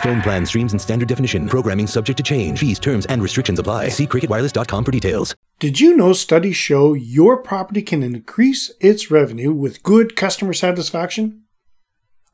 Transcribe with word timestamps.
Phone 0.00 0.22
plan 0.22 0.46
streams 0.46 0.72
in 0.72 0.78
standard 0.78 1.08
definition. 1.08 1.46
Programming 1.46 1.86
subject 1.86 2.16
to 2.16 2.22
change. 2.22 2.58
Fees, 2.58 2.78
terms, 2.78 3.04
and 3.06 3.22
restrictions 3.22 3.58
apply. 3.58 3.88
See 3.88 4.06
cricketwireless.com 4.06 4.84
for 4.84 4.90
details. 4.90 5.36
Did 5.58 5.78
you 5.78 5.94
know 5.94 6.14
studies 6.14 6.56
show 6.56 6.94
your 6.94 7.36
property 7.36 7.82
can 7.82 8.02
increase 8.02 8.72
its 8.80 9.10
revenue 9.10 9.52
with 9.52 9.82
good 9.82 10.16
customer 10.16 10.54
satisfaction? 10.54 11.42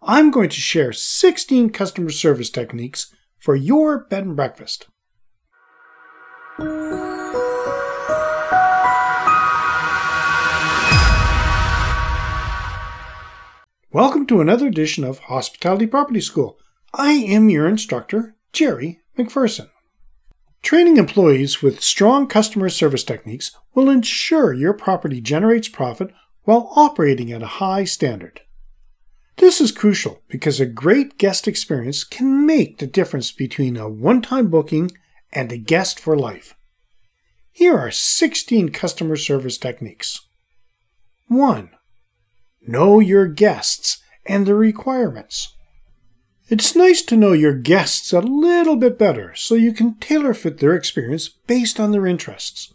I'm 0.01 0.31
going 0.31 0.51
to 0.51 0.61
share 0.61 0.93
16 0.93 1.71
customer 1.71 2.11
service 2.11 2.51
techniques 2.51 3.13
for 3.37 3.57
your 3.57 4.05
bed 4.05 4.25
and 4.25 4.37
breakfast. 4.37 4.87
Welcome 13.91 14.27
to 14.27 14.41
another 14.41 14.69
edition 14.69 15.03
of 15.03 15.19
Hospitality 15.21 15.87
Property 15.87 16.21
School. 16.21 16.61
I 16.99 17.13
am 17.13 17.51
your 17.51 17.69
instructor, 17.69 18.37
Jerry 18.55 19.03
McPherson. 19.19 19.69
Training 20.63 20.97
employees 20.97 21.61
with 21.61 21.83
strong 21.83 22.27
customer 22.27 22.71
service 22.71 23.05
techniques 23.05 23.55
will 23.75 23.91
ensure 23.91 24.55
your 24.55 24.73
property 24.73 25.21
generates 25.21 25.69
profit 25.69 26.11
while 26.45 26.73
operating 26.75 27.31
at 27.31 27.43
a 27.43 27.59
high 27.61 27.85
standard. 27.85 28.41
This 29.37 29.61
is 29.61 29.73
crucial 29.73 30.23
because 30.29 30.59
a 30.59 30.65
great 30.65 31.19
guest 31.19 31.47
experience 31.47 32.03
can 32.03 32.47
make 32.47 32.79
the 32.79 32.87
difference 32.87 33.31
between 33.31 33.77
a 33.77 33.91
one 33.91 34.23
time 34.23 34.49
booking 34.49 34.91
and 35.31 35.53
a 35.53 35.59
guest 35.59 36.01
for 36.01 36.17
life. 36.17 36.55
Here 37.53 37.77
are 37.77 37.91
16 37.91 38.71
customer 38.71 39.17
service 39.17 39.59
techniques. 39.59 40.27
1. 41.29 41.69
Know 42.67 43.01
your 43.01 43.27
guests 43.27 44.03
and 44.25 44.47
their 44.47 44.57
requirements. 44.57 45.56
It's 46.49 46.77
nice 46.77 47.03
to 47.03 47.17
know 47.17 47.33
your 47.33 47.55
guests 47.55 48.13
a 48.13 48.21
little 48.21 48.77
bit 48.77 48.97
better 48.97 49.35
so 49.35 49.57
you 49.57 49.73
can 49.73 49.95
tailor 49.95 50.33
fit 50.33 50.59
their 50.59 50.75
experience 50.75 51.29
based 51.29 51.81
on 51.81 51.91
their 51.91 52.07
interests. 52.07 52.73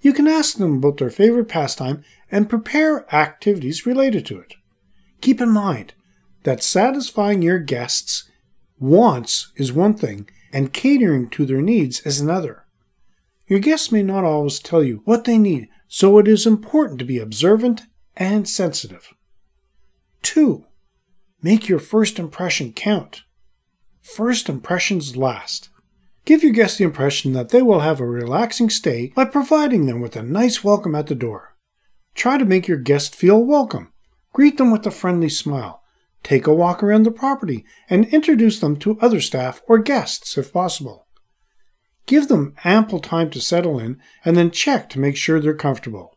You 0.00 0.12
can 0.12 0.26
ask 0.26 0.56
them 0.56 0.78
about 0.78 0.96
their 0.96 1.10
favorite 1.10 1.48
pastime 1.48 2.02
and 2.28 2.50
prepare 2.50 3.06
activities 3.14 3.86
related 3.86 4.26
to 4.26 4.40
it. 4.40 4.54
Keep 5.20 5.40
in 5.40 5.50
mind 5.50 5.94
that 6.42 6.62
satisfying 6.62 7.40
your 7.40 7.60
guests' 7.60 8.28
wants 8.80 9.52
is 9.54 9.72
one 9.72 9.94
thing 9.94 10.28
and 10.52 10.72
catering 10.72 11.30
to 11.30 11.46
their 11.46 11.62
needs 11.62 12.00
is 12.00 12.20
another. 12.20 12.66
Your 13.46 13.60
guests 13.60 13.92
may 13.92 14.02
not 14.02 14.24
always 14.24 14.58
tell 14.58 14.82
you 14.82 15.02
what 15.04 15.22
they 15.22 15.38
need, 15.38 15.68
so 15.86 16.18
it 16.18 16.26
is 16.26 16.46
important 16.46 16.98
to 16.98 17.04
be 17.04 17.20
observant 17.20 17.82
and 18.16 18.48
sensitive. 18.48 19.14
2. 20.22 20.64
Make 21.44 21.68
your 21.68 21.78
first 21.78 22.18
impression 22.18 22.72
count. 22.72 23.24
First 24.00 24.48
impressions 24.48 25.14
last. 25.14 25.68
Give 26.24 26.42
your 26.42 26.54
guests 26.54 26.78
the 26.78 26.84
impression 26.84 27.34
that 27.34 27.50
they 27.50 27.60
will 27.60 27.80
have 27.80 28.00
a 28.00 28.06
relaxing 28.06 28.70
stay 28.70 29.12
by 29.14 29.26
providing 29.26 29.84
them 29.84 30.00
with 30.00 30.16
a 30.16 30.22
nice 30.22 30.64
welcome 30.64 30.94
at 30.94 31.06
the 31.06 31.14
door. 31.14 31.54
Try 32.14 32.38
to 32.38 32.46
make 32.46 32.66
your 32.66 32.78
guests 32.78 33.14
feel 33.14 33.44
welcome. 33.44 33.92
Greet 34.32 34.56
them 34.56 34.70
with 34.70 34.86
a 34.86 34.90
friendly 34.90 35.28
smile. 35.28 35.82
Take 36.22 36.46
a 36.46 36.54
walk 36.54 36.82
around 36.82 37.02
the 37.02 37.10
property 37.10 37.66
and 37.90 38.06
introduce 38.06 38.58
them 38.58 38.78
to 38.78 38.98
other 39.00 39.20
staff 39.20 39.60
or 39.68 39.76
guests 39.76 40.38
if 40.38 40.50
possible. 40.50 41.06
Give 42.06 42.26
them 42.26 42.54
ample 42.64 43.00
time 43.00 43.28
to 43.32 43.40
settle 43.42 43.78
in 43.78 44.00
and 44.24 44.34
then 44.34 44.50
check 44.50 44.88
to 44.88 44.98
make 44.98 45.18
sure 45.18 45.38
they're 45.40 45.52
comfortable. 45.52 46.13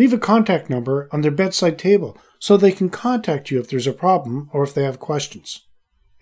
Leave 0.00 0.14
a 0.14 0.18
contact 0.18 0.70
number 0.70 1.10
on 1.12 1.20
their 1.20 1.30
bedside 1.30 1.78
table 1.78 2.16
so 2.38 2.56
they 2.56 2.72
can 2.72 2.88
contact 2.88 3.50
you 3.50 3.60
if 3.60 3.68
there's 3.68 3.86
a 3.86 3.92
problem 3.92 4.48
or 4.50 4.62
if 4.62 4.72
they 4.72 4.82
have 4.82 4.98
questions. 4.98 5.66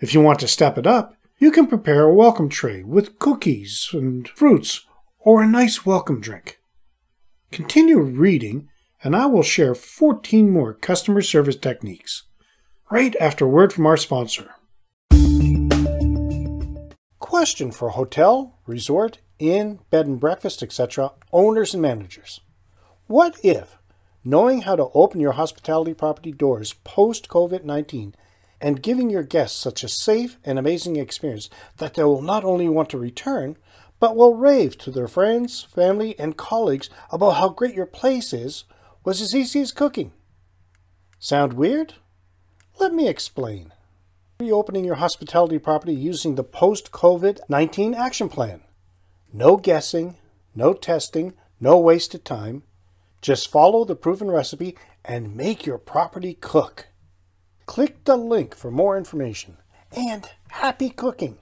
If 0.01 0.13
you 0.13 0.21
want 0.21 0.41
to 0.41 0.49
step 0.49 0.77
it 0.79 0.85
up, 0.85 1.15
you 1.39 1.53
can 1.53 1.69
prepare 1.69 2.03
a 2.03 2.13
welcome 2.13 2.49
tray 2.49 2.83
with 2.83 3.21
cookies 3.21 3.91
and 3.93 4.27
fruits 4.31 4.85
or 5.21 5.41
a 5.41 5.47
nice 5.47 5.87
welcome 5.87 6.21
drink. 6.21 6.59
Continue 7.53 8.01
reading, 8.01 8.69
and 9.05 9.15
I 9.15 9.27
will 9.27 9.45
share 9.45 9.77
14 9.77 10.51
more 10.51 10.75
customer 10.75 11.23
service 11.23 11.55
techniques 11.55 12.25
right 12.91 13.15
after 13.21 13.47
word 13.47 13.73
from 13.73 13.87
our 13.87 13.97
sponsor. 13.97 14.57
Question 17.21 17.71
for 17.71 17.91
hotel, 17.91 18.59
resort, 18.67 19.21
inn, 19.39 19.79
bed 19.91 20.09
and 20.09 20.19
breakfast, 20.19 20.65
etc., 20.65 21.13
owners 21.33 21.75
and 21.75 21.83
managers. 21.83 22.41
What 23.09 23.43
if, 23.43 23.79
knowing 24.23 24.61
how 24.63 24.77
to 24.77 24.91
open 24.93 25.19
your 25.19 25.33
hospitality 25.33 25.95
property 25.95 26.31
doors 26.31 26.75
post 26.85 27.27
COVID 27.31 27.65
19 27.65 28.15
and 28.61 28.83
giving 28.83 29.09
your 29.09 29.23
guests 29.23 29.59
such 29.59 29.83
a 29.83 29.89
safe 29.89 30.37
and 30.45 30.59
amazing 30.59 30.97
experience 30.97 31.49
that 31.79 31.95
they 31.95 32.05
will 32.05 32.21
not 32.21 32.45
only 32.45 32.69
want 32.69 32.91
to 32.91 32.99
return, 32.99 33.57
but 33.99 34.15
will 34.15 34.35
rave 34.35 34.77
to 34.79 34.91
their 34.91 35.09
friends, 35.09 35.63
family, 35.63 36.19
and 36.19 36.37
colleagues 36.37 36.91
about 37.11 37.37
how 37.37 37.49
great 37.49 37.75
your 37.75 37.87
place 37.87 38.35
is, 38.35 38.65
was 39.07 39.23
as 39.23 39.35
easy 39.35 39.63
as 39.63 39.73
cooking? 39.73 40.13
Sound 41.19 41.55
weird? 41.55 41.95
Let 42.79 42.93
me 42.93 43.09
explain. 43.09 43.73
Reopening 44.39 44.85
your 44.85 44.97
hospitality 44.97 45.59
property 45.59 45.95
using 45.95 46.35
the 46.35 46.45
post 46.45 46.93
COVID 46.93 47.41
19 47.49 47.95
action 47.95 48.29
plan. 48.29 48.61
No 49.33 49.57
guessing, 49.57 50.17
no 50.55 50.75
testing, 50.75 51.33
no 51.59 51.79
wasted 51.79 52.27
time. 52.27 52.65
Just 53.21 53.51
follow 53.51 53.85
the 53.85 53.97
proven 53.97 54.31
recipe 54.31 54.77
and 55.05 55.37
make 55.37 55.67
your 55.67 55.79
property 55.79 56.35
cook. 56.35 56.89
Click 57.67 58.05
the 58.05 58.17
link 58.17 58.55
for 58.55 58.71
more 58.71 58.97
information 58.97 59.57
and 59.93 60.29
happy 60.49 60.91
cooking! 60.91 61.39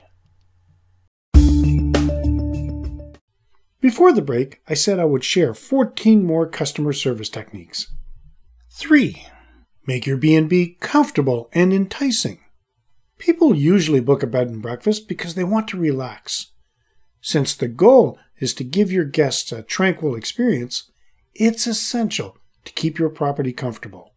Before 3.80 4.12
the 4.12 4.22
break, 4.22 4.60
I 4.68 4.74
said 4.74 4.98
I 4.98 5.04
would 5.04 5.22
share 5.22 5.54
14 5.54 6.24
more 6.24 6.48
customer 6.48 6.92
service 6.92 7.28
techniques. 7.28 7.92
3. 8.72 9.26
Make 9.86 10.06
your 10.06 10.16
B&B 10.16 10.78
comfortable 10.80 11.48
and 11.52 11.72
enticing. 11.72 12.40
People 13.18 13.54
usually 13.54 14.00
book 14.00 14.22
a 14.22 14.26
bed 14.26 14.48
and 14.48 14.60
breakfast 14.60 15.06
because 15.06 15.34
they 15.34 15.44
want 15.44 15.68
to 15.68 15.78
relax. 15.78 16.52
Since 17.20 17.54
the 17.54 17.68
goal 17.68 18.18
is 18.38 18.54
to 18.54 18.64
give 18.64 18.90
your 18.90 19.04
guests 19.04 19.52
a 19.52 19.62
tranquil 19.62 20.16
experience, 20.16 20.90
it's 21.38 21.66
essential 21.66 22.36
to 22.64 22.72
keep 22.72 22.98
your 22.98 23.10
property 23.10 23.52
comfortable. 23.52 24.14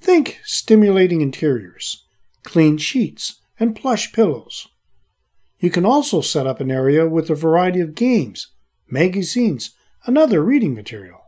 Think 0.00 0.40
stimulating 0.44 1.20
interiors, 1.20 2.06
clean 2.42 2.78
sheets, 2.78 3.40
and 3.58 3.76
plush 3.76 4.12
pillows. 4.12 4.68
You 5.58 5.70
can 5.70 5.84
also 5.84 6.20
set 6.22 6.46
up 6.46 6.60
an 6.60 6.70
area 6.70 7.06
with 7.06 7.28
a 7.28 7.34
variety 7.34 7.80
of 7.80 7.94
games, 7.94 8.48
magazines, 8.88 9.72
and 10.06 10.16
other 10.16 10.42
reading 10.42 10.74
material. 10.74 11.20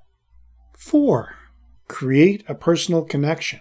4. 0.78 1.36
Create 1.88 2.42
a 2.48 2.54
personal 2.54 3.04
connection. 3.04 3.60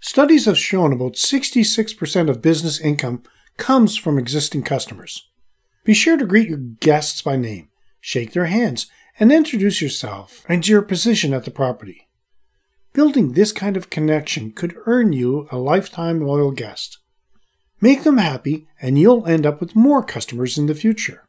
Studies 0.00 0.46
have 0.46 0.56
shown 0.56 0.92
about 0.92 1.12
66% 1.12 2.30
of 2.30 2.40
business 2.40 2.80
income 2.80 3.22
comes 3.58 3.96
from 3.96 4.18
existing 4.18 4.62
customers. 4.62 5.28
Be 5.84 5.92
sure 5.92 6.16
to 6.16 6.24
greet 6.24 6.48
your 6.48 6.58
guests 6.58 7.20
by 7.20 7.36
name, 7.36 7.69
shake 8.00 8.32
their 8.32 8.46
hands, 8.46 8.86
and 9.18 9.30
introduce 9.30 9.82
yourself 9.82 10.44
and 10.48 10.66
your 10.66 10.82
position 10.82 11.34
at 11.34 11.44
the 11.44 11.50
property. 11.50 12.08
Building 12.92 13.32
this 13.32 13.52
kind 13.52 13.76
of 13.76 13.90
connection 13.90 14.50
could 14.52 14.76
earn 14.86 15.12
you 15.12 15.46
a 15.50 15.58
lifetime 15.58 16.20
loyal 16.20 16.50
guest. 16.50 16.98
Make 17.80 18.02
them 18.02 18.18
happy, 18.18 18.66
and 18.80 18.98
you'll 18.98 19.26
end 19.26 19.46
up 19.46 19.60
with 19.60 19.76
more 19.76 20.02
customers 20.02 20.58
in 20.58 20.66
the 20.66 20.74
future. 20.74 21.26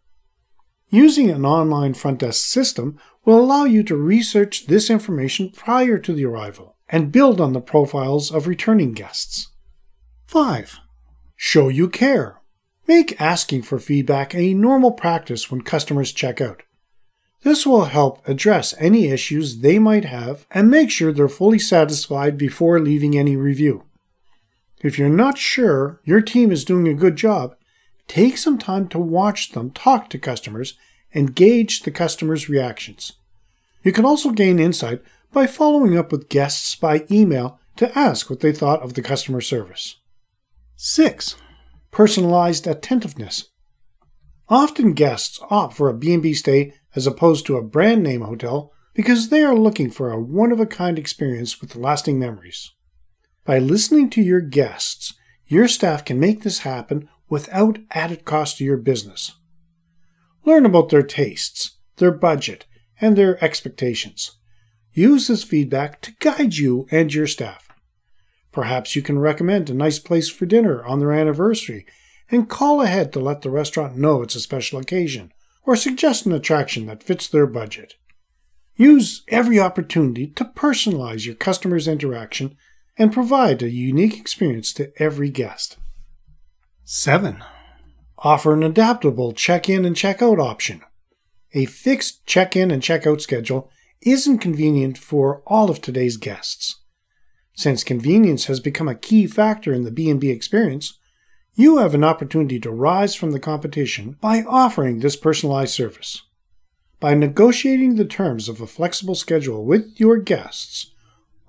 Using 0.89 1.29
an 1.29 1.45
online 1.45 1.94
front 1.94 2.19
desk 2.19 2.45
system 2.45 3.00
will 3.24 3.39
allow 3.39 3.63
you 3.63 3.83
to 3.83 3.95
research 3.95 4.65
this 4.67 4.89
information 4.89 5.50
prior 5.50 5.97
to 6.00 6.13
the 6.13 6.25
arrival 6.25 6.75
and 6.89 7.12
build 7.12 7.39
on 7.39 7.53
the 7.53 7.62
profiles 7.62 8.31
of 8.31 8.47
returning 8.47 8.91
guests. 8.91 9.47
5. 10.27 10.79
Show 11.38 11.69
you 11.69 11.89
care. 11.89 12.40
Make 12.87 13.19
asking 13.21 13.63
for 13.63 13.79
feedback 13.79 14.33
a 14.33 14.53
normal 14.53 14.91
practice 14.91 15.49
when 15.49 15.61
customers 15.61 16.11
check 16.11 16.41
out. 16.41 16.63
This 17.43 17.65
will 17.65 17.85
help 17.85 18.27
address 18.27 18.75
any 18.77 19.07
issues 19.07 19.59
they 19.59 19.79
might 19.79 20.05
have 20.05 20.45
and 20.51 20.69
make 20.69 20.91
sure 20.91 21.11
they're 21.11 21.27
fully 21.27 21.57
satisfied 21.59 22.37
before 22.37 22.79
leaving 22.79 23.17
any 23.17 23.35
review. 23.35 23.83
If 24.83 24.97
you're 24.97 25.09
not 25.09 25.37
sure 25.37 25.99
your 26.03 26.21
team 26.21 26.51
is 26.51 26.65
doing 26.65 26.87
a 26.87 26.93
good 26.93 27.15
job, 27.15 27.55
take 28.07 28.37
some 28.37 28.57
time 28.57 28.87
to 28.89 28.99
watch 28.99 29.51
them 29.51 29.71
talk 29.71 30.09
to 30.09 30.19
customers 30.19 30.75
and 31.13 31.35
gauge 31.35 31.81
the 31.81 31.91
customer's 31.91 32.49
reactions. 32.49 33.13
You 33.83 33.91
can 33.91 34.05
also 34.05 34.31
gain 34.31 34.59
insight 34.59 35.01
by 35.31 35.47
following 35.47 35.97
up 35.97 36.11
with 36.11 36.29
guests 36.29 36.75
by 36.75 37.05
email 37.09 37.59
to 37.77 37.97
ask 37.97 38.29
what 38.29 38.41
they 38.41 38.51
thought 38.51 38.81
of 38.81 38.93
the 38.93 39.01
customer 39.01 39.41
service. 39.41 39.97
6. 40.75 41.35
Personalized 41.91 42.67
attentiveness. 42.67 43.49
Often 44.47 44.93
guests 44.93 45.39
opt 45.49 45.75
for 45.75 45.89
a 45.89 45.93
B&B 45.93 46.33
stay 46.33 46.73
as 46.95 47.05
opposed 47.05 47.45
to 47.45 47.57
a 47.57 47.63
brand 47.63 48.01
name 48.01 48.21
hotel 48.21 48.71
because 48.93 49.29
they 49.29 49.43
are 49.43 49.55
looking 49.55 49.89
for 49.89 50.11
a 50.11 50.21
one 50.21 50.51
of 50.51 50.59
a 50.59 50.65
kind 50.65 50.97
experience 50.97 51.61
with 51.61 51.75
lasting 51.75 52.17
memories. 52.17 52.71
By 53.45 53.59
listening 53.59 54.09
to 54.11 54.21
your 54.21 54.41
guests, 54.41 55.13
your 55.45 55.67
staff 55.67 56.05
can 56.05 56.19
make 56.19 56.43
this 56.43 56.59
happen 56.59 57.09
without 57.29 57.79
added 57.91 58.23
cost 58.23 58.57
to 58.57 58.63
your 58.63 58.77
business. 58.77 59.33
Learn 60.45 60.65
about 60.65 60.89
their 60.89 61.03
tastes, 61.03 61.77
their 61.97 62.11
budget, 62.11 62.65
and 62.99 63.17
their 63.17 63.41
expectations. 63.43 64.38
Use 64.93 65.27
this 65.27 65.43
feedback 65.43 66.01
to 66.01 66.13
guide 66.19 66.55
you 66.55 66.88
and 66.91 67.13
your 67.13 67.27
staff. 67.27 67.67
Perhaps 68.51 68.95
you 68.95 69.01
can 69.01 69.19
recommend 69.19 69.69
a 69.69 69.74
nice 69.74 70.00
place 70.00 70.30
for 70.30 70.45
dinner 70.45 70.83
on 70.83 71.00
their 71.00 71.12
anniversary 71.12 71.86
and 72.30 72.50
call 72.50 72.81
ahead 72.81 73.12
to 73.13 73.19
let 73.19 73.42
the 73.42 73.50
restaurant 73.50 73.98
know 73.98 74.21
it's 74.21 74.36
a 74.36 74.39
special 74.39 74.80
occasion, 74.80 75.31
or 75.63 75.75
suggest 75.75 76.25
an 76.25 76.31
attraction 76.31 76.86
that 76.86 77.03
fits 77.03 77.27
their 77.27 77.48
budget. 77.48 77.95
Use 78.75 79.24
every 79.27 79.59
opportunity 79.59 80.27
to 80.27 80.45
personalize 80.45 81.25
your 81.25 81.36
customer's 81.36 81.88
interaction 81.88 82.56
and 82.98 83.13
provide 83.13 83.62
a 83.62 83.69
unique 83.69 84.18
experience 84.18 84.74
to 84.74 84.92
every 85.01 85.30
guest. 85.30 85.77
7. 86.83 87.44
Offer 88.19 88.53
an 88.53 88.63
adaptable 88.63 89.33
check 89.33 89.69
in 89.69 89.86
and 89.86 89.95
check 89.95 90.21
out 90.21 90.39
option. 90.39 90.81
A 91.53 91.65
fixed 91.65 92.25
check 92.25 92.56
in 92.56 92.71
and 92.71 92.81
check 92.81 93.06
out 93.06 93.21
schedule 93.21 93.69
isn't 94.01 94.39
convenient 94.39 94.98
for 94.98 95.42
all 95.45 95.69
of 95.69 95.81
today's 95.81 96.18
guests. 96.18 96.80
Since 97.53 97.83
convenience 97.83 98.45
has 98.45 98.59
become 98.59 98.88
a 98.88 98.95
key 98.95 99.27
factor 99.27 99.74
in 99.74 99.83
the 99.83 99.92
B&B 99.92 100.30
experience, 100.30 100.98
you 101.53 101.77
have 101.77 101.94
an 101.94 102.03
opportunity 102.03 102.59
to 102.62 102.71
rise 102.71 103.13
from 103.13 103.31
the 103.31 103.39
competition 103.39 104.18
by 104.21 104.44
offering 104.44 105.00
this 105.00 105.15
personalized 105.15 105.74
service. 105.74 106.24
By 107.00 107.13
negotiating 107.13 107.95
the 107.95 108.06
terms 108.06 108.48
of 108.48 108.62
a 108.62 108.68
flexible 108.68 109.15
schedule 109.15 109.65
with 109.65 110.00
your 110.00 110.18
guests, 110.18 110.92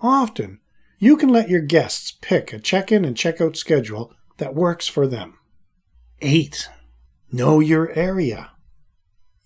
often 0.01 0.61
you 0.99 1.17
can 1.17 1.29
let 1.29 1.49
your 1.49 1.61
guests 1.61 2.13
pick 2.21 2.53
a 2.53 2.59
check 2.59 2.91
in 2.91 3.05
and 3.05 3.17
check 3.17 3.41
out 3.41 3.57
schedule 3.57 4.13
that 4.39 4.55
works 4.55 4.89
for 4.89 5.07
them. 5.07 5.39
8. 6.21 6.69
Know 7.31 7.61
your 7.61 7.91
area. 7.93 8.53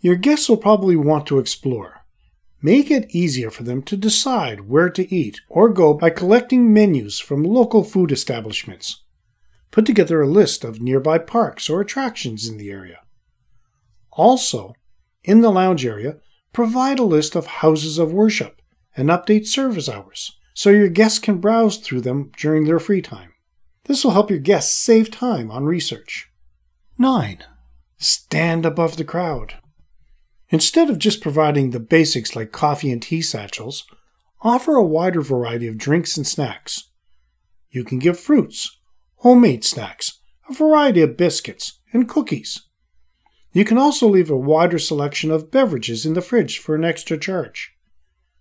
Your 0.01 0.17
guests 0.17 0.49
will 0.49 0.57
probably 0.57 0.97
want 0.97 1.27
to 1.27 1.39
explore. 1.39 1.96
Make 2.67 2.91
it 2.91 3.15
easier 3.15 3.53
for 3.53 3.63
them 3.63 3.81
to 3.83 3.97
decide 3.97 4.69
where 4.69 4.91
to 4.91 5.15
eat 5.15 5.41
or 5.49 5.69
go 5.69 5.95
by 5.95 6.11
collecting 6.11 6.75
menus 6.75 7.21
from 7.21 7.45
local 7.45 7.85
food 7.85 8.11
establishments. 8.11 9.05
Put 9.71 9.87
together 9.87 10.21
a 10.21 10.27
list 10.27 10.65
of 10.65 10.81
nearby 10.81 11.19
parks 11.19 11.71
or 11.71 11.81
attractions 11.81 12.49
in 12.49 12.57
the 12.57 12.73
area. 12.73 13.03
Also, 14.11 14.75
in 15.23 15.43
the 15.43 15.53
lounge 15.53 15.87
area, 15.87 16.17
provide 16.53 16.99
a 16.99 17.05
list 17.05 17.37
of 17.37 17.47
houses 17.47 17.99
of 17.99 18.13
worship 18.13 18.61
and 18.97 19.11
update 19.11 19.47
service 19.47 19.89
hours 19.89 20.37
so 20.53 20.71
your 20.71 20.89
guests 20.89 21.21
can 21.21 21.39
browse 21.39 21.77
through 21.77 22.01
them 22.01 22.33
during 22.37 22.65
their 22.65 22.81
free 22.81 23.01
time. 23.01 23.33
This 23.85 24.03
will 24.03 24.11
help 24.11 24.29
your 24.29 24.41
guests 24.41 24.75
save 24.75 25.13
time 25.13 25.53
on 25.53 25.67
research. 25.67 26.33
9. 26.99 27.45
Stand 27.97 28.67
above 28.67 28.97
the 28.97 29.05
crowd. 29.05 29.55
Instead 30.51 30.89
of 30.89 30.99
just 30.99 31.21
providing 31.21 31.71
the 31.71 31.81
basics 31.81 32.37
like 32.37 32.53
coffee 32.53 32.91
and 32.91 33.03
tea 33.03 33.21
satchels, 33.21 33.85
offer 34.43 34.75
a 34.75 34.85
wider 34.85 35.21
variety 35.21 35.67
of 35.67 35.79
drinks 35.79 36.17
and 36.17 36.27
snacks. 36.27 36.91
You 37.71 37.85
can 37.85 37.99
give 37.99 38.19
fruits, 38.19 38.79
homemade 39.17 39.65
snacks, 39.65 40.21
a 40.49 40.55
variety 40.55 41.03
of 41.03 41.17
biscuits, 41.17 41.81
and 41.93 42.09
cookies. 42.09 42.63
You 43.53 43.65
can 43.65 43.79
also 43.79 44.07
leave 44.07 44.31
a 44.31 44.37
wider 44.37 44.79
selection 44.79 45.31
of 45.31 45.51
beverages 45.51 46.07
in 46.07 46.15
the 46.15 46.23
fridge 46.23 46.59
for 46.59 46.75
an 46.75 46.85
extra 46.85 47.19
charge. 47.19 47.73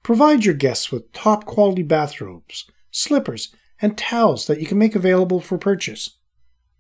Provide 0.04 0.46
your 0.46 0.54
guests 0.54 0.92
with 0.92 1.12
top 1.14 1.46
quality 1.46 1.82
bathrobes, 1.82 2.70
slippers, 2.92 3.56
and 3.82 3.98
towels 3.98 4.46
that 4.46 4.60
you 4.60 4.68
can 4.68 4.78
make 4.78 4.96
available 4.96 5.40
for 5.42 5.58
purchase. 5.58 6.18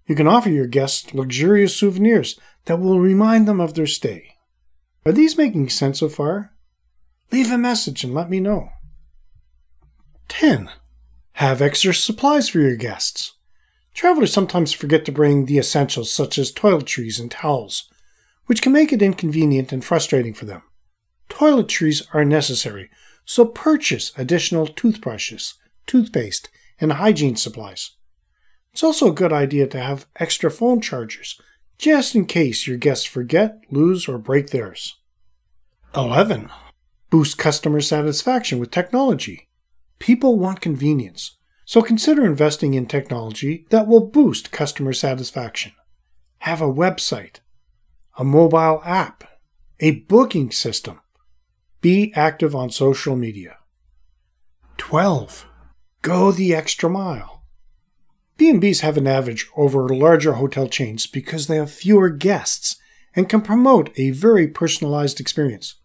You 0.06 0.16
can 0.16 0.27
offer 0.27 0.50
your 0.50 0.68
guests 0.68 1.13
luxurious 1.13 1.75
souvenirs 1.75 2.39
that 2.66 2.80
will 2.80 3.00
remind 3.00 3.48
them 3.48 3.60
of 3.60 3.74
their 3.74 3.88
stay. 3.88 4.35
Are 5.06 5.12
these 5.12 5.38
making 5.38 5.69
sense 5.69 6.00
so 6.00 6.10
far? 6.10 6.52
Leave 7.31 7.52
a 7.52 7.57
message 7.57 8.04
and 8.04 8.13
let 8.13 8.30
me 8.30 8.40
know. 8.40 8.69
10. 10.30 10.69
Have 11.34 11.62
extra 11.62 11.94
supplies 11.94 12.50
for 12.50 12.60
your 12.60 12.75
guests. 12.75 13.34
Travelers 13.94 14.34
sometimes 14.34 14.74
forget 14.74 15.06
to 15.06 15.12
bring 15.12 15.46
the 15.46 15.60
essentials 15.60 16.12
such 16.12 16.40
as 16.40 16.52
toiletries 16.52 17.19
and 17.19 17.30
towels, 17.30 17.90
which 18.48 18.63
can 18.63 18.72
make 18.72 18.92
it 18.92 19.02
inconvenient 19.02 19.72
and 19.72 19.86
frustrating 19.86 20.34
for 20.34 20.46
them. 20.46 20.63
Toiletries 21.30 22.08
are 22.13 22.25
necessary, 22.25 22.90
so 23.25 23.46
purchase 23.46 24.12
additional 24.18 24.66
toothbrushes, 24.66 25.54
toothpaste, 25.86 26.50
and 26.80 26.94
hygiene 26.94 27.36
supplies. 27.36 27.92
It's 28.74 28.84
also 28.84 29.10
a 29.10 29.16
good 29.16 29.31
idea 29.31 29.68
to 29.68 29.80
have 29.80 30.08
extra 30.18 30.50
phone 30.50 30.81
chargers, 30.81 31.40
just 31.77 32.16
in 32.16 32.25
case 32.25 32.68
your 32.68 32.77
guests 32.77 33.06
forget, 33.06 33.60
lose, 33.69 34.07
or 34.07 34.18
break 34.18 34.50
theirs. 34.50 34.95
11. 35.95 36.50
Boost 37.10 37.38
customer 37.38 37.81
satisfaction 37.81 38.60
with 38.60 38.72
technology. 38.72 39.48
People 40.00 40.38
want 40.38 40.62
convenience. 40.62 41.38
So 41.66 41.81
consider 41.81 42.25
investing 42.25 42.74
in 42.74 42.86
technology 42.86 43.66
that 43.69 43.88
will 43.88 44.06
boost 44.06 44.51
customer 44.51 44.94
satisfaction. 44.94 45.72
Have 46.39 46.62
a 46.62 46.72
website, 46.72 47.39
a 48.18 48.24
mobile 48.24 48.81
app, 48.86 49.24
a 49.80 49.92
booking 49.92 50.51
system. 50.51 51.01
Be 51.81 52.13
active 52.16 52.56
on 52.56 52.69
social 52.69 53.16
media. 53.16 53.57
12. 54.77 55.45
Go 56.01 56.31
the 56.31 56.54
extra 56.54 56.89
mile. 56.89 57.35
B&Bs 58.38 58.82
have 58.82 58.98
an 58.98 59.08
advantage 59.08 59.48
over 59.56 59.88
larger 59.88 60.34
hotel 60.34 60.68
chains 60.68 61.08
because 61.08 61.48
they 61.48 61.56
have 61.56 61.72
fewer 61.72 62.10
guests 62.10 62.76
and 63.16 63.30
can 63.30 63.42
promote 63.42 63.98
a 63.98 64.12
very 64.12 64.48
personalized 64.48 65.20
experience. 65.20 65.76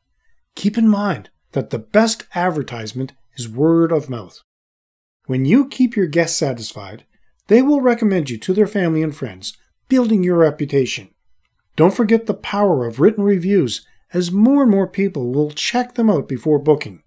Keep 0.56 0.76
in 0.76 0.88
mind 0.88 1.30
that 1.52 1.70
the 1.70 1.78
best 1.78 2.24
advertisement 2.34 3.12
is 3.36 3.48
word 3.48 3.92
of 3.92 4.10
mouth. 4.10 4.40
When 5.26 5.44
you 5.44 5.68
keep 5.68 5.94
your 5.94 6.08
guests 6.08 6.36
satisfied, 6.36 7.04
they 7.46 7.62
will 7.62 7.80
recommend 7.80 8.30
you 8.30 8.38
to 8.38 8.52
their 8.52 8.66
family 8.66 9.02
and 9.02 9.14
friends, 9.14 9.56
building 9.88 10.24
your 10.24 10.38
reputation. 10.38 11.10
Don't 11.76 11.94
forget 11.94 12.26
the 12.26 12.34
power 12.34 12.84
of 12.84 12.98
written 12.98 13.22
reviews, 13.22 13.86
as 14.12 14.32
more 14.32 14.62
and 14.62 14.70
more 14.70 14.88
people 14.88 15.32
will 15.32 15.50
check 15.50 15.94
them 15.94 16.10
out 16.10 16.28
before 16.28 16.58
booking. 16.58 17.02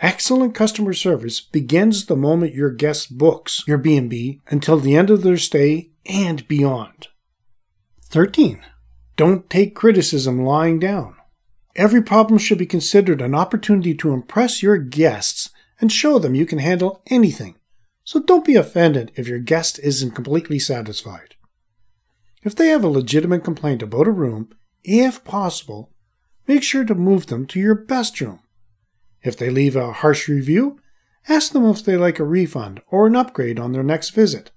Excellent 0.00 0.54
customer 0.54 0.94
service 0.94 1.42
begins 1.42 2.06
the 2.06 2.16
moment 2.16 2.54
your 2.54 2.70
guest 2.70 3.18
books 3.18 3.62
your 3.66 3.76
B&B 3.76 4.40
until 4.48 4.78
the 4.78 4.96
end 4.96 5.10
of 5.10 5.22
their 5.22 5.36
stay 5.36 5.90
and 6.06 6.48
beyond. 6.48 7.08
13. 8.04 8.62
Don't 9.16 9.50
take 9.50 9.74
criticism 9.74 10.42
lying 10.42 10.78
down. 10.78 11.16
Every 11.76 12.02
problem 12.02 12.38
should 12.38 12.56
be 12.56 12.64
considered 12.64 13.20
an 13.20 13.34
opportunity 13.34 13.94
to 13.96 14.14
impress 14.14 14.62
your 14.62 14.78
guests 14.78 15.50
and 15.80 15.92
show 15.92 16.18
them 16.18 16.34
you 16.34 16.46
can 16.46 16.58
handle 16.58 17.02
anything. 17.08 17.56
So 18.02 18.20
don't 18.20 18.44
be 18.44 18.56
offended 18.56 19.12
if 19.16 19.28
your 19.28 19.38
guest 19.38 19.78
isn't 19.80 20.12
completely 20.12 20.58
satisfied. 20.58 21.34
If 22.42 22.56
they 22.56 22.68
have 22.68 22.82
a 22.82 22.88
legitimate 22.88 23.44
complaint 23.44 23.82
about 23.82 24.08
a 24.08 24.12
room, 24.12 24.48
if 24.82 25.22
possible, 25.24 25.92
make 26.46 26.62
sure 26.62 26.84
to 26.84 26.94
move 26.94 27.26
them 27.26 27.46
to 27.48 27.60
your 27.60 27.74
best 27.74 28.18
room. 28.20 28.40
If 29.22 29.36
they 29.36 29.50
leave 29.50 29.76
a 29.76 29.92
harsh 29.92 30.28
review, 30.28 30.80
ask 31.28 31.52
them 31.52 31.64
if 31.66 31.84
they 31.84 31.96
like 31.96 32.18
a 32.18 32.24
refund 32.24 32.80
or 32.88 33.06
an 33.06 33.16
upgrade 33.16 33.58
on 33.58 33.72
their 33.72 33.82
next 33.82 34.10
visit. 34.10 34.50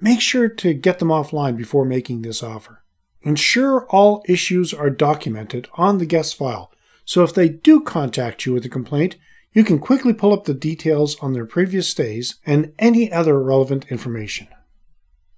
Make 0.00 0.20
sure 0.20 0.48
to 0.48 0.74
get 0.74 0.98
them 0.98 1.08
offline 1.08 1.56
before 1.56 1.84
making 1.84 2.22
this 2.22 2.42
offer. 2.42 2.82
Ensure 3.22 3.86
all 3.88 4.22
issues 4.28 4.74
are 4.74 4.90
documented 4.90 5.68
on 5.74 5.98
the 5.98 6.06
guest 6.06 6.36
file, 6.36 6.70
so 7.04 7.22
if 7.22 7.32
they 7.34 7.48
do 7.48 7.80
contact 7.80 8.44
you 8.44 8.52
with 8.52 8.64
a 8.64 8.68
complaint, 8.68 9.16
you 9.52 9.64
can 9.64 9.78
quickly 9.78 10.12
pull 10.12 10.32
up 10.32 10.44
the 10.44 10.54
details 10.54 11.16
on 11.20 11.32
their 11.32 11.46
previous 11.46 11.88
stays 11.88 12.36
and 12.44 12.72
any 12.78 13.10
other 13.10 13.40
relevant 13.42 13.86
information. 13.90 14.48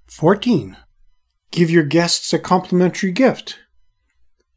14. 0.07 0.76
Give 1.50 1.71
your 1.71 1.85
guests 1.85 2.33
a 2.33 2.38
complimentary 2.38 3.12
gift. 3.12 3.59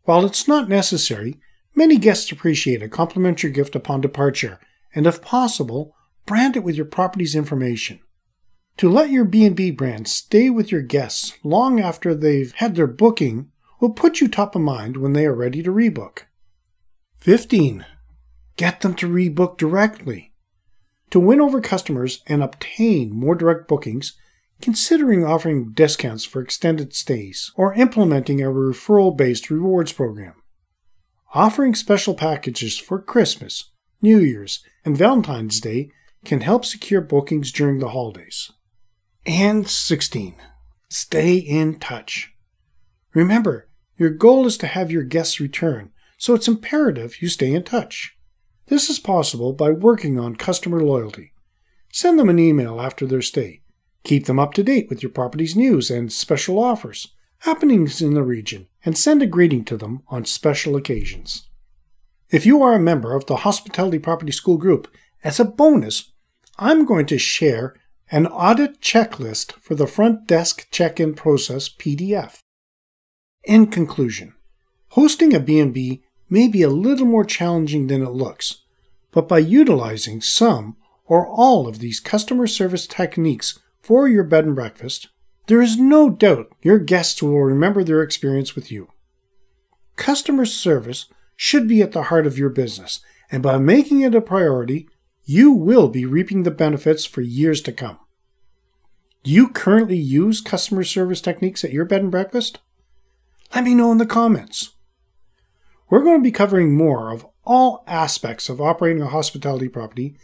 While 0.03 0.25
it's 0.25 0.48
not 0.48 0.69
necessary, 0.69 1.39
many 1.79 1.98
guests 1.98 2.29
appreciate 2.29 2.83
a 2.83 2.89
complimentary 2.89 3.50
gift 3.51 3.74
upon 3.74 4.01
departure, 4.01 4.59
and 4.93 5.07
if 5.07 5.21
possible, 5.21 5.95
brand 6.25 6.57
it 6.57 6.63
with 6.63 6.75
your 6.75 6.86
property's 6.86 7.36
information. 7.36 8.01
To 8.79 8.89
let 8.89 9.12
your 9.12 9.24
B&B 9.24 9.71
brand 9.71 10.09
stay 10.09 10.50
with 10.50 10.74
your 10.74 10.81
guests 10.81 11.38
long 11.41 11.79
after 11.79 12.13
they've 12.13 12.51
had 12.55 12.75
their 12.75 12.86
booking 12.86 13.50
will 13.79 13.91
put 13.91 14.19
you 14.19 14.27
top 14.27 14.55
of 14.55 14.62
mind 14.62 14.98
when 14.98 15.13
they 15.13 15.25
are 15.25 15.33
ready 15.33 15.63
to 15.63 15.71
rebook. 15.71 16.24
15. 17.19 17.86
Get 18.57 18.81
them 18.81 18.93
to 18.95 19.07
rebook 19.07 19.57
directly. 19.57 20.33
To 21.12 21.19
win 21.19 21.39
over 21.39 21.62
customers 21.62 22.21
and 22.27 22.43
obtain 22.43 23.13
more 23.13 23.36
direct 23.36 23.69
bookings, 23.69 24.17
considering 24.62 25.24
offering 25.24 25.71
discounts 25.71 26.25
for 26.25 26.41
extended 26.41 26.93
stays 26.93 27.53
or 27.55 27.74
implementing 27.75 28.41
a 28.41 28.48
referral 28.48 29.15
based 29.15 29.50
rewards 29.50 29.93
program. 29.93 30.33
Offering 31.33 31.75
special 31.75 32.15
packages 32.15 32.79
for 32.79 33.00
Christmas, 33.00 33.69
New 34.01 34.17
Year's, 34.17 34.63
and 34.83 34.98
Valentine's 34.98 35.59
Day 35.59 35.91
can 36.25 36.41
help 36.41 36.65
secure 36.65 37.01
bookings 37.01 37.51
during 37.51 37.77
the 37.77 37.89
holidays. 37.89 38.51
And 39.27 39.67
16. 39.67 40.38
Stay 40.89 41.36
in 41.36 41.77
touch. 41.77 42.33
Remember, 43.13 43.69
your 43.95 44.09
goal 44.09 44.48
is 44.48 44.57
to 44.57 44.67
have 44.67 44.91
your 44.91 45.03
guests 45.03 45.39
return, 45.39 45.91
so 46.17 46.33
it's 46.33 46.48
imperative 46.48 47.21
you 47.21 47.29
stay 47.29 47.53
in 47.53 47.63
touch. 47.63 48.17
This 48.65 48.89
is 48.89 48.98
possible 48.98 49.53
by 49.53 49.69
working 49.69 50.17
on 50.17 50.36
customer 50.36 50.81
loyalty. 50.81 51.33
Send 51.93 52.17
them 52.17 52.29
an 52.29 52.39
email 52.39 52.81
after 52.81 53.05
their 53.05 53.21
stay. 53.21 53.62
Keep 54.03 54.25
them 54.25 54.39
up 54.39 54.55
to 54.55 54.63
date 54.63 54.89
with 54.89 55.03
your 55.03 55.12
property's 55.12 55.55
news 55.55 55.91
and 55.91 56.12
special 56.12 56.57
offers, 56.57 57.13
happenings 57.39 58.01
in 58.01 58.13
the 58.13 58.24
region, 58.24 58.67
and 58.84 58.98
send 58.98 59.22
a 59.22 59.27
greeting 59.27 59.63
to 59.65 59.77
them 59.77 60.03
on 60.08 60.25
special 60.25 60.75
occasions. 60.75 61.48
If 62.29 62.46
you 62.46 62.62
are 62.62 62.74
a 62.74 62.79
member 62.79 63.15
of 63.15 63.25
the 63.25 63.38
Hospitality 63.38 64.00
Property 64.00 64.31
School 64.31 64.58
group, 64.58 64.88
as 65.24 65.39
a 65.39 65.46
bonus, 65.46 66.12
I'm 66.58 66.86
going 66.86 67.05
to 67.08 67.17
share 67.17 67.75
an 68.12 68.27
audit 68.27 68.81
checklist 68.81 69.53
for 69.53 69.75
the 69.75 69.88
front 69.88 70.27
desk 70.27 70.67
check 70.72 71.00
in 71.00 71.13
process 71.13 71.69
PDF. 71.69 72.39
In 73.43 73.67
conclusion, 73.67 74.34
hosting 74.89 75.34
a 75.34 75.39
B&B 75.39 76.03
may 76.29 76.48
be 76.48 76.62
a 76.62 76.69
little 76.69 77.05
more 77.05 77.25
challenging 77.25 77.88
than 77.88 78.03
it 78.03 78.10
looks, 78.10 78.63
but 79.12 79.27
by 79.27 79.39
utilizing 79.39 80.22
some 80.22 80.75
or 81.05 81.27
all 81.27 81.67
of 81.67 81.79
these 81.79 82.00
customer 82.00 82.48
service 82.48 82.86
techniques 82.86 83.60
for 83.81 84.08
your 84.08 84.24
bed 84.24 84.46
and 84.46 84.55
breakfast, 84.55 85.08
there 85.50 85.63
is 85.63 85.77
no 85.77 86.12
doubt 86.12 86.48
your 86.62 86.77
guests 86.77 87.24
will 87.24 87.41
remember 87.41 87.84
their 87.84 88.03
experience 88.03 88.56
with 88.56 88.72
you. 88.72 88.88
Customer 89.96 90.46
service 90.46 91.08
should 91.36 91.68
be 91.68 91.82
at 91.82 91.91
the 91.91 92.03
heart 92.03 92.27
of 92.27 92.38
your 92.38 92.50
business, 92.50 93.00
and 93.32 93.41
by 93.41 93.58
making 93.58 94.01
it 94.01 94.13
a 94.13 94.22
priority, 94.22 94.88
you 95.24 95.51
will 95.51 95.88
be 95.88 96.06
reaping 96.06 96.44
the 96.44 96.51
benefits 96.51 97.03
for 97.03 97.22
years 97.22 97.62
to 97.62 97.72
come. 97.72 97.98
Do 99.24 99.32
you 99.32 99.50
currently 99.50 99.98
use 99.98 100.39
customer 100.39 100.84
service 100.84 101.20
techniques 101.20 101.63
at 101.63 101.74
your 101.74 101.86
bed 101.86 102.01
and 102.03 102.12
breakfast? 102.12 102.60
Let 103.56 103.63
me 103.63 103.74
know 103.74 103.91
in 103.91 103.98
the 103.98 104.06
comments. 104.06 104.75
We're 105.89 106.03
going 106.03 106.20
to 106.20 106.24
be 106.24 106.32
covering 106.32 106.77
more 106.77 107.12
of 107.12 107.25
all 107.44 107.84
aspects 107.88 108.50
of 108.50 108.62
operating 108.62 109.01
a 109.01 109.08
hospitality 109.08 109.68
property 109.68 110.15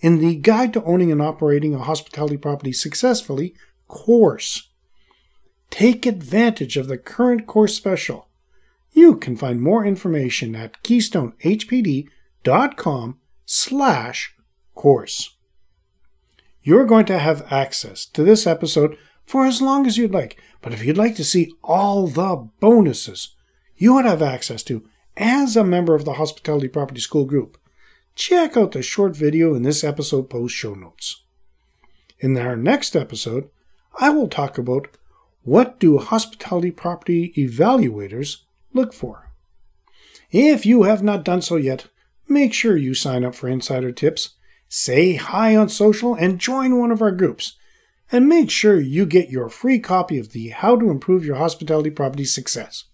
in 0.00 0.18
the 0.18 0.34
Guide 0.34 0.72
to 0.72 0.82
Owning 0.82 1.12
and 1.12 1.22
Operating 1.22 1.72
a 1.72 1.78
Hospitality 1.78 2.36
Property 2.36 2.72
Successfully 2.72 3.54
course. 3.86 4.70
Take 5.72 6.04
advantage 6.04 6.76
of 6.76 6.86
the 6.86 6.98
current 6.98 7.46
course 7.46 7.74
special. 7.74 8.28
You 8.92 9.16
can 9.16 9.38
find 9.38 9.62
more 9.62 9.86
information 9.86 10.54
at 10.54 10.82
keystonehpd.com 10.82 13.18
slash 13.46 14.34
course. 14.74 15.34
You're 16.62 16.84
going 16.84 17.06
to 17.06 17.18
have 17.18 17.50
access 17.50 18.04
to 18.04 18.22
this 18.22 18.46
episode 18.46 18.98
for 19.24 19.46
as 19.46 19.62
long 19.62 19.86
as 19.86 19.96
you'd 19.96 20.12
like, 20.12 20.38
but 20.60 20.74
if 20.74 20.84
you'd 20.84 20.98
like 20.98 21.16
to 21.16 21.24
see 21.24 21.54
all 21.64 22.06
the 22.06 22.50
bonuses 22.60 23.34
you 23.74 23.94
would 23.94 24.04
have 24.04 24.20
access 24.20 24.62
to 24.64 24.86
as 25.16 25.56
a 25.56 25.64
member 25.64 25.94
of 25.94 26.04
the 26.04 26.12
Hospitality 26.14 26.68
Property 26.68 27.00
School 27.00 27.24
group, 27.24 27.56
check 28.14 28.58
out 28.58 28.72
the 28.72 28.82
short 28.82 29.16
video 29.16 29.54
in 29.54 29.62
this 29.62 29.82
episode 29.82 30.28
post 30.28 30.54
show 30.54 30.74
notes. 30.74 31.22
In 32.18 32.36
our 32.36 32.56
next 32.56 32.94
episode, 32.94 33.48
I 33.98 34.10
will 34.10 34.28
talk 34.28 34.58
about 34.58 34.98
what 35.44 35.78
do 35.80 35.98
hospitality 35.98 36.70
property 36.70 37.32
evaluators 37.36 38.38
look 38.72 38.92
for. 38.92 39.30
If 40.30 40.64
you 40.64 40.84
have 40.84 41.02
not 41.02 41.24
done 41.24 41.42
so 41.42 41.56
yet, 41.56 41.86
make 42.28 42.54
sure 42.54 42.76
you 42.76 42.94
sign 42.94 43.24
up 43.24 43.34
for 43.34 43.48
insider 43.48 43.92
tips, 43.92 44.30
say 44.68 45.16
hi 45.16 45.54
on 45.54 45.68
social, 45.68 46.14
and 46.14 46.38
join 46.38 46.78
one 46.78 46.90
of 46.90 47.02
our 47.02 47.10
groups. 47.10 47.56
And 48.10 48.28
make 48.28 48.50
sure 48.50 48.80
you 48.80 49.06
get 49.06 49.30
your 49.30 49.48
free 49.48 49.78
copy 49.78 50.18
of 50.18 50.32
the 50.32 50.50
How 50.50 50.76
to 50.76 50.90
Improve 50.90 51.24
Your 51.24 51.36
Hospitality 51.36 51.90
Property 51.90 52.24
Success. 52.24 52.84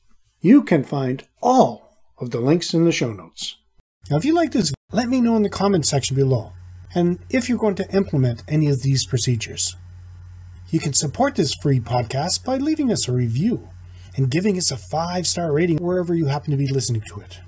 You 0.40 0.62
can 0.62 0.84
find 0.84 1.24
all 1.42 1.96
of 2.18 2.30
the 2.30 2.40
links 2.40 2.72
in 2.72 2.84
the 2.84 2.92
show 2.92 3.12
notes. 3.12 3.56
Now, 4.10 4.16
if 4.16 4.24
you 4.24 4.34
like 4.34 4.52
this, 4.52 4.72
let 4.92 5.08
me 5.08 5.20
know 5.20 5.36
in 5.36 5.42
the 5.42 5.50
comments 5.50 5.88
section 5.88 6.16
below, 6.16 6.52
and 6.94 7.18
if 7.30 7.48
you're 7.48 7.58
going 7.58 7.74
to 7.76 7.90
implement 7.90 8.44
any 8.48 8.68
of 8.68 8.82
these 8.82 9.06
procedures. 9.06 9.76
You 10.70 10.80
can 10.80 10.92
support 10.92 11.34
this 11.34 11.54
free 11.54 11.80
podcast 11.80 12.44
by 12.44 12.58
leaving 12.58 12.92
us 12.92 13.08
a 13.08 13.12
review 13.12 13.70
and 14.16 14.30
giving 14.30 14.58
us 14.58 14.70
a 14.70 14.76
five 14.76 15.26
star 15.26 15.52
rating 15.52 15.78
wherever 15.78 16.14
you 16.14 16.26
happen 16.26 16.50
to 16.50 16.56
be 16.58 16.66
listening 16.66 17.02
to 17.08 17.20
it. 17.20 17.40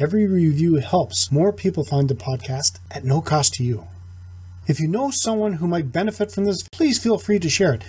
Every 0.00 0.26
review 0.26 0.76
helps 0.76 1.30
more 1.30 1.52
people 1.52 1.84
find 1.84 2.08
the 2.08 2.14
podcast 2.14 2.80
at 2.90 3.04
no 3.04 3.20
cost 3.20 3.54
to 3.54 3.64
you. 3.64 3.86
If 4.66 4.80
you 4.80 4.88
know 4.88 5.10
someone 5.10 5.54
who 5.54 5.68
might 5.68 5.92
benefit 5.92 6.32
from 6.32 6.44
this, 6.44 6.66
please 6.72 6.98
feel 6.98 7.18
free 7.18 7.38
to 7.38 7.48
share 7.48 7.74
it. 7.74 7.84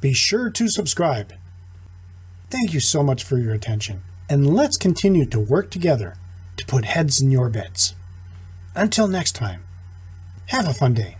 Be 0.00 0.14
sure 0.14 0.48
to 0.50 0.68
subscribe. 0.68 1.34
Thank 2.48 2.72
you 2.72 2.80
so 2.80 3.02
much 3.02 3.24
for 3.24 3.36
your 3.38 3.52
attention 3.52 4.02
and 4.30 4.54
let's 4.54 4.76
continue 4.76 5.26
to 5.26 5.40
work 5.40 5.70
together 5.70 6.14
to 6.56 6.64
put 6.64 6.84
heads 6.84 7.20
in 7.20 7.30
your 7.30 7.50
beds. 7.50 7.94
Until 8.74 9.08
next 9.08 9.32
time, 9.32 9.64
have 10.46 10.68
a 10.68 10.72
fun 10.72 10.94
day. 10.94 11.19